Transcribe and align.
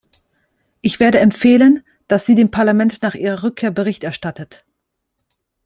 Ich 0.81 0.99
werde 0.99 1.19
empfehlen, 1.19 1.85
dass 2.07 2.25
sie 2.25 2.33
dem 2.33 2.49
Parlament 2.49 3.03
nach 3.03 3.13
ihrer 3.13 3.43
Rückkehr 3.43 3.69
Bericht 3.69 4.03
erstattet. 4.03 4.65